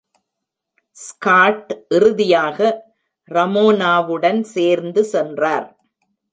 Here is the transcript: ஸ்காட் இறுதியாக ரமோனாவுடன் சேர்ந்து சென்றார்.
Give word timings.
ஸ்காட் 0.95 1.69
இறுதியாக 1.89 2.59
ரமோனாவுடன் 3.31 4.41
சேர்ந்து 4.55 5.03
சென்றார். 5.03 5.67